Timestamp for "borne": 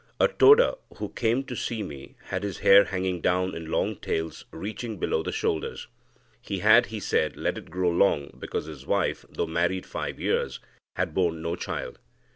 11.13-11.43